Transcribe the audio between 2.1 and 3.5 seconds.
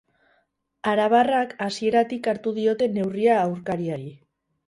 hartu diote neurria